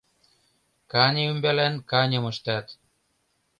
Кане 0.91 1.21
ӱмбалан 1.31 1.75
каньым 1.91 2.25
ыштат. 2.31 2.67